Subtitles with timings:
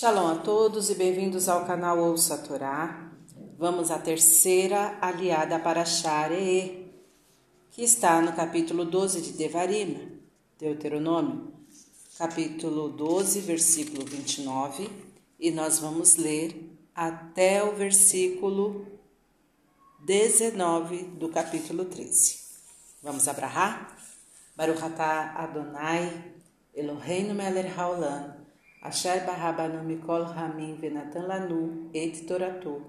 [0.00, 3.12] Shalom a todos e bem-vindos ao canal Ouça a Torá.
[3.58, 6.90] Vamos à terceira aliada para Sharee,
[7.70, 10.22] que está no capítulo 12 de Devarim,
[10.58, 11.52] Deuteronômio,
[12.16, 14.88] capítulo 12, versículo 29,
[15.38, 18.86] e nós vamos ler até o versículo
[20.06, 22.38] 19 do capítulo 13.
[23.02, 23.98] Vamos abrahar?
[24.56, 26.32] Baruch Adonai,
[26.74, 28.40] Eloheinu melech haolam,
[28.82, 32.80] Asher barabanu mikol ramin venatan lanu et toratu.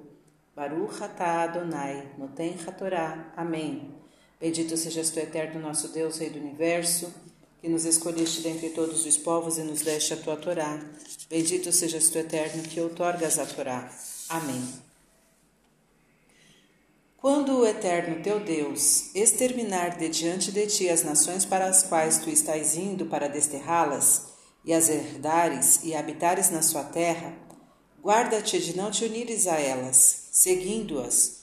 [0.55, 3.34] Baruch atah Adonai, noten hatorá.
[3.35, 3.91] Amém.
[4.39, 7.13] Bendito sejas tu, eterno nosso Deus, Rei do Universo,
[7.62, 10.79] que nos escolheste dentre todos os povos e nos deste a tua Torá.
[11.29, 13.91] Bendito sejas tu, eterno, que outorgas a Torá.
[14.29, 14.67] Amém.
[17.17, 22.17] Quando o eterno teu Deus exterminar de diante de ti as nações para as quais
[22.17, 24.31] tu estás indo para desterrá-las,
[24.63, 27.33] e as herdares e habitares na sua terra,
[28.01, 31.41] guarda-te de não te unires a elas, seguindo-as,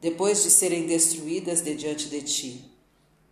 [0.00, 2.70] depois de serem destruídas de diante de ti.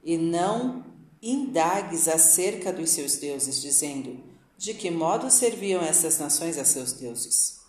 [0.05, 0.85] E não
[1.23, 4.19] indagues acerca dos seus deuses, dizendo:
[4.59, 7.61] De que modo serviam essas nações a seus deuses?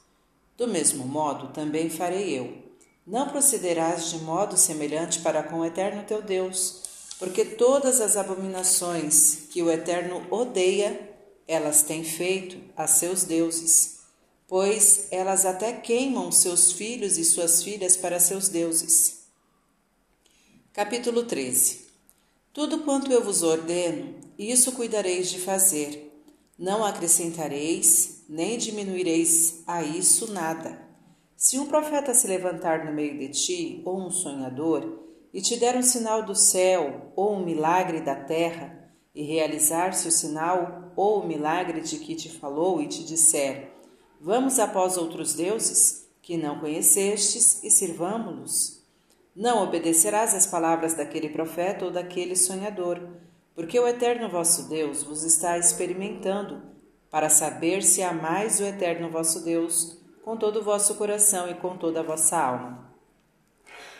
[0.57, 2.63] Do mesmo modo também farei eu.
[3.05, 6.83] Não procederás de modo semelhante para com o eterno teu Deus,
[7.19, 11.12] porque todas as abominações que o eterno odeia
[11.47, 13.99] elas têm feito a seus deuses,
[14.47, 19.23] pois elas até queimam seus filhos e suas filhas para seus deuses.
[20.71, 21.87] Capítulo 13
[22.51, 26.11] Tudo quanto eu vos ordeno, isso cuidareis de fazer.
[26.57, 30.81] Não acrescentareis, nem diminuireis a isso nada.
[31.35, 35.75] Se um profeta se levantar no meio de ti, ou um sonhador, e te der
[35.75, 38.82] um sinal do céu, ou um milagre da terra,
[39.15, 43.71] e realizar-se o sinal ou o milagre de que te falou e te disser:
[44.19, 48.81] Vamos após outros deuses que não conhecestes e sirvamo-los.
[49.35, 52.99] Não obedecerás às palavras daquele profeta ou daquele sonhador,
[53.55, 56.61] porque o eterno vosso Deus vos está experimentando,
[57.11, 61.77] para saber se amais o eterno vosso Deus com todo o vosso coração e com
[61.77, 62.91] toda a vossa alma.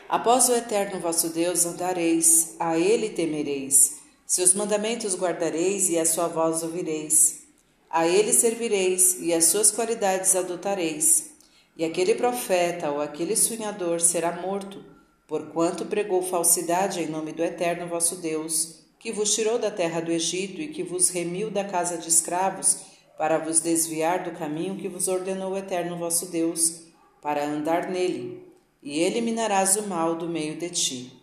[0.08, 4.03] Após o eterno vosso Deus andareis, a ele temereis
[4.34, 7.44] seus mandamentos guardareis e a sua voz ouvireis.
[7.88, 11.34] A ele servireis e as suas qualidades adotareis.
[11.78, 14.84] E aquele profeta ou aquele sonhador será morto,
[15.28, 20.12] porquanto pregou falsidade em nome do eterno vosso Deus, que vos tirou da terra do
[20.12, 22.80] Egito e que vos remiu da casa de escravos,
[23.16, 26.86] para vos desviar do caminho que vos ordenou o eterno vosso Deus,
[27.22, 28.44] para andar nele,
[28.82, 31.23] e eliminarás o mal do meio de ti.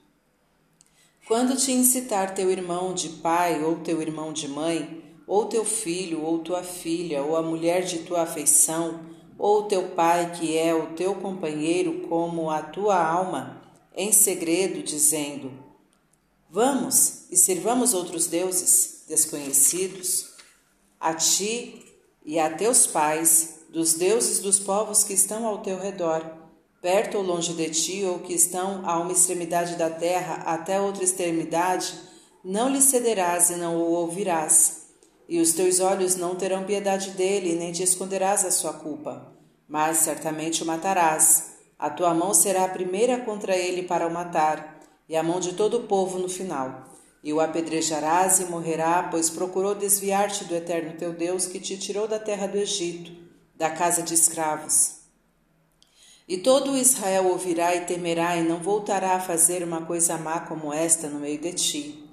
[1.30, 6.22] Quando te incitar teu irmão de pai ou teu irmão de mãe, ou teu filho
[6.22, 8.98] ou tua filha, ou a mulher de tua afeição,
[9.38, 13.62] ou teu pai que é o teu companheiro como a tua alma,
[13.94, 15.52] em segredo, dizendo:
[16.50, 20.30] Vamos e sirvamos outros deuses desconhecidos,
[20.98, 21.80] a ti
[22.26, 26.39] e a teus pais, dos deuses dos povos que estão ao teu redor
[26.80, 31.04] perto ou longe de ti, ou que estão a uma extremidade da terra até outra
[31.04, 31.94] extremidade,
[32.42, 34.86] não lhe cederás e não o ouvirás.
[35.28, 39.32] E os teus olhos não terão piedade dele, nem te esconderás a sua culpa.
[39.68, 41.50] Mas certamente o matarás.
[41.78, 45.52] A tua mão será a primeira contra ele para o matar, e a mão de
[45.54, 46.84] todo o povo no final.
[47.22, 52.08] E o apedrejarás e morrerá, pois procurou desviar-te do eterno teu Deus que te tirou
[52.08, 53.12] da terra do Egito,
[53.54, 54.99] da casa de escravos.
[56.30, 60.72] E todo Israel ouvirá e temerá, e não voltará a fazer uma coisa má como
[60.72, 62.04] esta no meio de ti.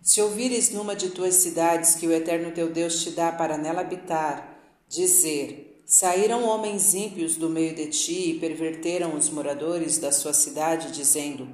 [0.00, 3.82] Se ouvires numa de tuas cidades que o eterno teu Deus te dá para nela
[3.82, 10.32] habitar, dizer: Saíram homens ímpios do meio de ti e perverteram os moradores da sua
[10.32, 11.46] cidade, dizendo: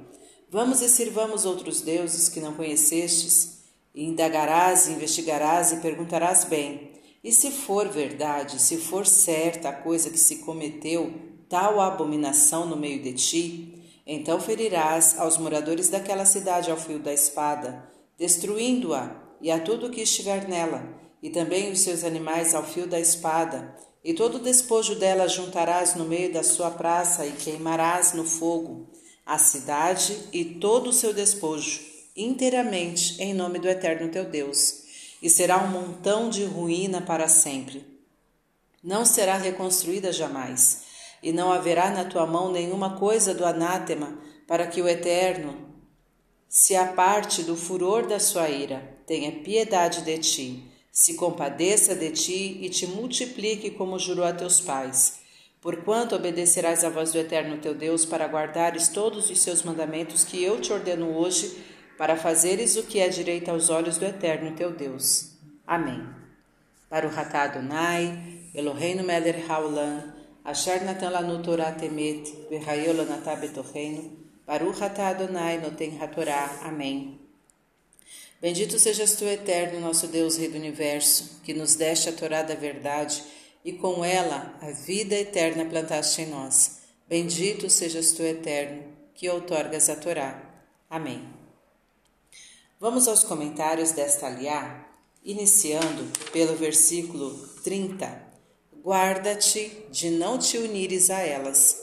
[0.49, 3.63] Vamos e sirvamos outros deuses que não conhecestes.
[3.93, 6.93] E indagarás, investigarás e perguntarás bem.
[7.21, 12.75] E se for verdade, se for certa a coisa que se cometeu, tal abominação no
[12.75, 19.51] meio de ti, então ferirás aos moradores daquela cidade ao fio da espada, destruindo-a e
[19.51, 20.83] a tudo que estiver nela,
[21.21, 25.95] e também os seus animais ao fio da espada, e todo o despojo dela juntarás
[25.95, 28.89] no meio da sua praça e queimarás no fogo
[29.25, 31.79] a cidade e todo o seu despojo,
[32.15, 34.83] inteiramente em nome do eterno teu Deus,
[35.21, 37.85] e será um montão de ruína para sempre.
[38.83, 40.83] Não será reconstruída jamais
[41.23, 45.73] e não haverá na tua mão nenhuma coisa do anátema, para que o Eterno
[46.55, 52.59] se aparte do furor da sua ira, tenha piedade de ti, se compadeça de ti
[52.61, 55.19] e te multiplique como jurou a teus pais.
[55.59, 60.43] Porquanto obedecerás à voz do Eterno teu Deus para guardares todos os seus mandamentos que
[60.43, 61.57] eu te ordeno hoje,
[61.97, 65.31] para fazeres o que é direito aos olhos do Eterno teu Deus.
[65.65, 66.07] Amém.
[66.87, 70.13] Para o Ratá Adonai, Eloheinu Meler Haolam,
[70.45, 74.11] Asher Natan Lanu Torah Temet, Verraeu Lanatá Betorreino,
[74.45, 76.59] Baruch Ratá Adonai Noten Hatorá.
[76.63, 77.19] Amém.
[78.41, 82.55] Bendito sejas tu, Eterno, nosso Deus, Rei do Universo, que nos deste a Torá da
[82.55, 83.23] verdade
[83.63, 86.79] e com ela a vida eterna plantaste em nós.
[87.07, 88.83] Bendito sejas tu, Eterno,
[89.15, 90.43] que outorgas a Torá.
[90.89, 91.23] Amém.
[92.81, 94.89] Vamos aos comentários desta aliá,
[95.23, 97.31] iniciando pelo versículo
[97.63, 98.32] 30.
[98.83, 101.77] Guarda-te de não te unires a elas.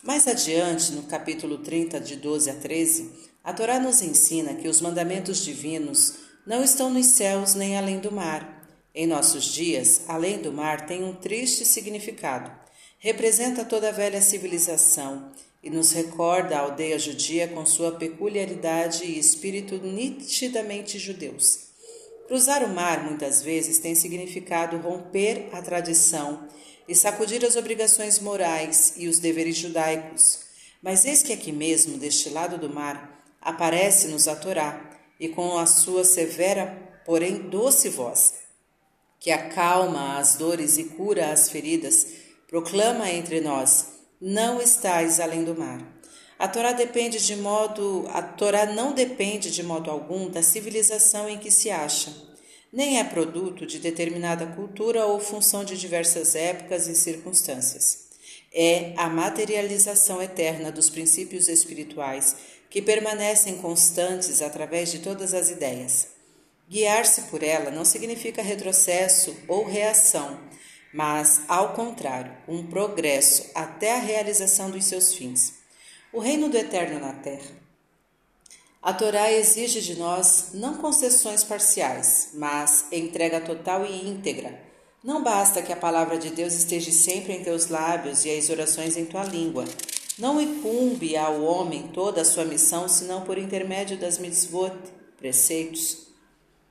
[0.00, 3.10] Mais adiante, no capítulo 30, de 12 a 13,
[3.42, 6.14] a Torá nos ensina que os mandamentos divinos
[6.46, 8.64] não estão nos céus nem além do mar.
[8.94, 12.48] Em nossos dias, além do mar tem um triste significado.
[13.00, 15.32] Representa toda a velha civilização
[15.64, 21.63] e nos recorda a aldeia judia com sua peculiaridade e espírito nitidamente judeus.
[22.26, 26.48] Cruzar o mar muitas vezes tem significado romper a tradição
[26.88, 30.40] e sacudir as obrigações morais e os deveres judaicos.
[30.82, 34.90] Mas eis que aqui mesmo, deste lado do mar, aparece-nos a Torá,
[35.20, 38.34] e com a sua severa, porém doce voz,
[39.20, 42.06] que acalma as dores e cura as feridas,
[42.48, 43.86] proclama entre nós:
[44.20, 45.93] não estais além do mar.
[46.38, 51.38] A Torá depende de modo, a Torá não depende de modo algum da civilização em
[51.38, 52.12] que se acha,
[52.72, 58.04] nem é produto de determinada cultura ou função de diversas épocas e circunstâncias.
[58.52, 62.36] É a materialização eterna dos princípios espirituais
[62.68, 66.08] que permanecem constantes através de todas as ideias.
[66.68, 70.40] Guiar-se por ela não significa retrocesso ou reação,
[70.92, 75.63] mas, ao contrário, um progresso até a realização dos seus fins.
[76.14, 77.50] O reino do eterno na terra.
[78.80, 84.56] A Torá exige de nós não concessões parciais, mas entrega total e íntegra.
[85.02, 88.96] Não basta que a palavra de Deus esteja sempre em teus lábios e as orações
[88.96, 89.64] em tua língua,
[90.16, 94.72] não incumbe ao homem toda a sua missão senão por intermédio das mitzvot,
[95.18, 96.06] preceitos.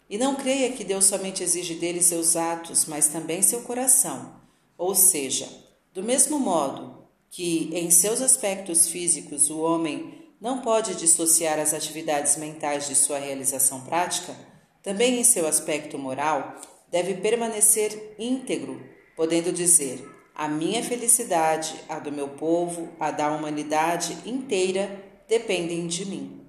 [0.10, 4.36] E não creia que Deus somente exige dele seus atos, mas também seu coração.
[4.78, 5.50] Ou seja,
[5.94, 7.03] do mesmo modo
[7.36, 13.18] que em seus aspectos físicos o homem não pode dissociar as atividades mentais de sua
[13.18, 14.36] realização prática,
[14.84, 18.80] também em seu aspecto moral deve permanecer íntegro,
[19.16, 26.06] podendo dizer: a minha felicidade, a do meu povo, a da humanidade inteira dependem de
[26.06, 26.48] mim.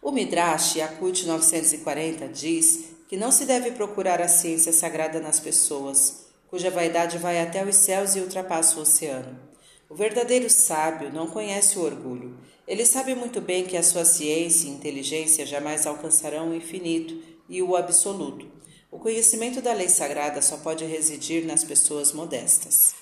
[0.00, 6.26] O Midrash Yakut 940 diz que não se deve procurar a ciência sagrada nas pessoas,
[6.48, 9.47] cuja vaidade vai até os céus e ultrapassa o oceano.
[9.88, 12.38] O verdadeiro sábio não conhece o orgulho.
[12.66, 17.62] Ele sabe muito bem que a sua ciência e inteligência jamais alcançarão o infinito e
[17.62, 18.58] o absoluto
[18.90, 22.94] o conhecimento da lei sagrada só pode residir nas pessoas modestas.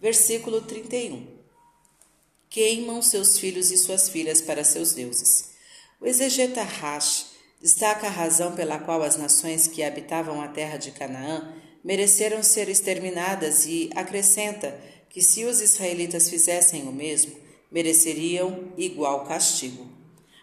[0.00, 1.26] Versículo 31.
[2.48, 5.50] Queimam seus filhos e suas filhas para seus deuses.
[6.00, 10.92] O exegeta Rash destaca a razão pela qual as nações que habitavam a terra de
[10.92, 11.52] Canaã
[11.82, 17.36] mereceram ser exterminadas e acrescenta que se os israelitas fizessem o mesmo,
[17.70, 19.86] mereceriam igual castigo.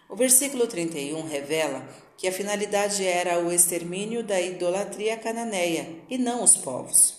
[0.08, 6.42] O versículo 31 revela que a finalidade era o extermínio da idolatria cananeia e não
[6.42, 7.16] os povos.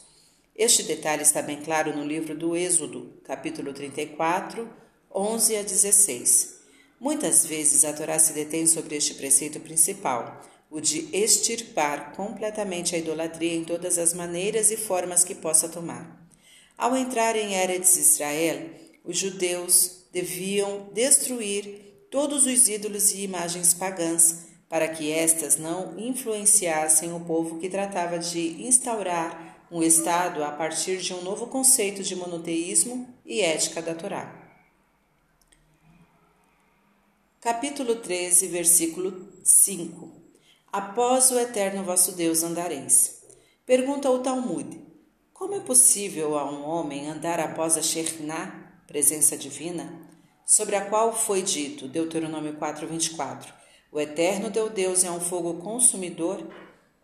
[0.56, 4.68] Este detalhe está bem claro no livro do Êxodo, capítulo 34,
[5.13, 6.58] 11 a 16.
[7.00, 12.98] Muitas vezes a Torá se detém sobre este preceito principal, o de extirpar completamente a
[12.98, 16.27] idolatria em todas as maneiras e formas que possa tomar.
[16.78, 18.70] Ao entrar em Eretz Israel,
[19.04, 27.12] os judeus deviam destruir todos os ídolos e imagens pagãs para que estas não influenciassem
[27.14, 32.16] o povo que tratava de instaurar um Estado a partir de um novo conceito de
[32.16, 34.46] monoteísmo e ética da Torá.
[37.42, 40.12] Capítulo 13, versículo 5
[40.72, 43.24] Após o eterno vosso Deus andareis.
[43.66, 44.87] Pergunta o Talmud:
[45.38, 50.01] Como é possível a um homem andar após a Shekhinah, presença divina,
[50.44, 53.53] sobre a qual foi dito, Deuteronômio 4, 24,
[53.91, 56.44] o eterno teu Deus é um fogo consumidor?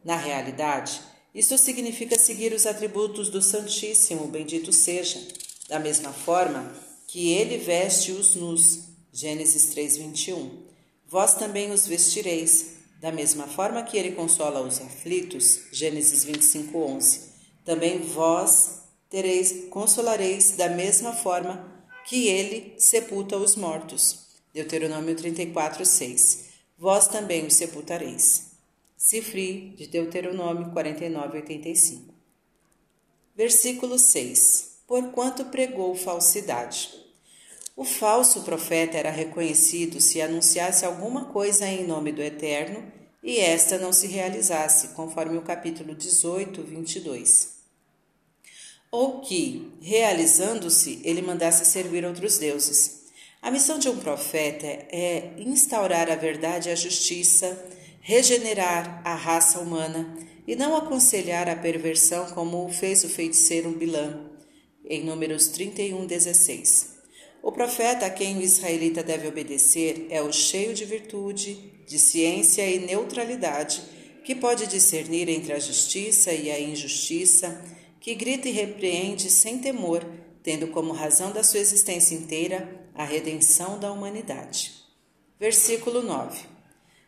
[0.03, 0.99] Na realidade,
[1.33, 5.21] isso significa seguir os atributos do Santíssimo, bendito seja,
[5.69, 6.73] da mesma forma
[7.07, 8.79] que ele veste os nus.
[9.13, 10.63] Gênesis 3:21.
[11.07, 17.32] Vós também os vestireis, Da mesma forma que ele consola os aflitos, Gênesis 25, 11,
[17.65, 21.71] também vós tereis, consolareis da mesma forma
[22.05, 24.23] que ele sepulta os mortos.
[24.53, 26.45] Deuteronômio 34, 6.
[26.77, 28.51] Vós também os sepultareis.
[28.97, 32.13] Cifri, de Deuteronômio 49, 85.
[33.35, 34.79] Versículo 6.
[34.87, 36.89] Porquanto pregou falsidade.
[37.75, 42.91] O falso profeta era reconhecido se anunciasse alguma coisa em nome do Eterno
[43.23, 47.52] e esta não se realizasse, conforme o capítulo 18, 22
[48.93, 53.05] ou que, realizando-se, ele mandasse servir outros deuses.
[53.41, 57.57] A missão de um profeta é instaurar a verdade e a justiça,
[58.01, 60.15] regenerar a raça humana
[60.47, 64.29] e não aconselhar a perversão como fez o feiticeiro Bilã,
[64.87, 66.93] em Números 31, 16.
[67.41, 71.55] O profeta a quem o israelita deve obedecer é o cheio de virtude,
[71.87, 73.81] de ciência e neutralidade,
[74.23, 77.59] que pode discernir entre a justiça e a injustiça,
[78.03, 80.05] que grita e repreende sem temor,
[80.43, 84.73] tendo como razão da sua existência inteira a redenção da humanidade.
[85.39, 86.41] Versículo 9: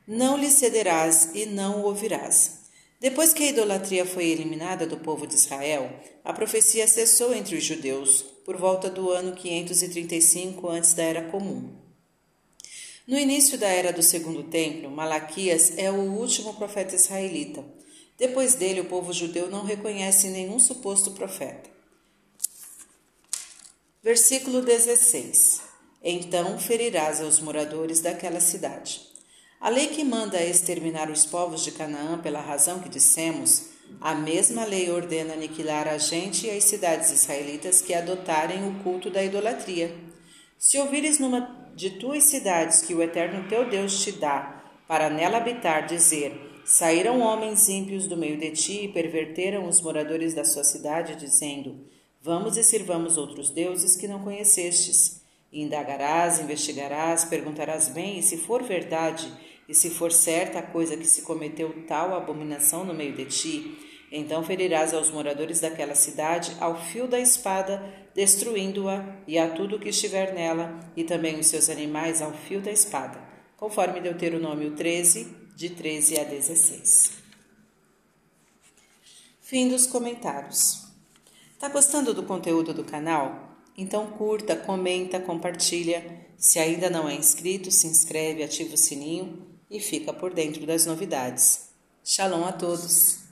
[0.08, 2.62] Não lhe cederás e não o ouvirás.
[2.98, 5.92] Depois que a idolatria foi eliminada do povo de Israel,
[6.24, 11.76] a profecia cessou entre os judeus por volta do ano 535 antes da Era Comum.
[13.06, 17.66] No início da era do Segundo Templo, Malaquias é o último profeta israelita
[18.18, 21.70] depois dele, o povo judeu não reconhece nenhum suposto profeta.
[24.02, 25.62] Versículo 16:
[26.02, 29.02] Então ferirás aos moradores daquela cidade.
[29.60, 33.70] A lei que manda exterminar os povos de Canaã pela razão que dissemos,
[34.00, 39.10] a mesma lei ordena aniquilar a gente e as cidades israelitas que adotarem o culto
[39.10, 39.94] da idolatria.
[40.58, 45.38] Se ouvires numa de tuas cidades que o eterno teu Deus te dá, para nela
[45.38, 50.64] habitar, dizer: Saíram homens ímpios do meio de ti e perverteram os moradores da sua
[50.64, 51.86] cidade, dizendo:
[52.20, 55.22] Vamos e sirvamos outros deuses que não conhecestes.
[55.52, 59.32] E indagarás, investigarás, perguntarás bem, e se for verdade,
[59.70, 63.78] e se for certa a coisa que se cometeu tal abominação no meio de ti,
[64.12, 69.90] então ferirás aos moradores daquela cidade ao fio da espada, destruindo-a, e a tudo que
[69.90, 73.20] estiver nela, e também os seus animais ao fio da espada.
[73.56, 77.12] Conforme Deuteronômio 13, de 13 a 16.
[79.42, 80.84] Fim dos comentários.
[81.58, 83.58] Tá gostando do conteúdo do canal?
[83.78, 86.26] Então curta, comenta, compartilha.
[86.38, 90.86] Se ainda não é inscrito, se inscreve, ativa o sininho e fica por dentro das
[90.86, 91.70] novidades.
[92.04, 93.25] Shalom a todos!